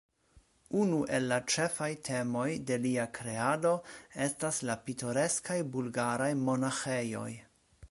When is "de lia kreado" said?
2.71-3.75